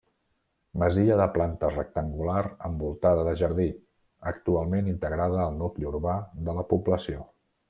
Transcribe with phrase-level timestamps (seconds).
[0.83, 3.69] Masia de planta rectangular envoltada de jardí,
[4.35, 6.17] actualment integrada al nucli urbà
[6.51, 7.23] de la població.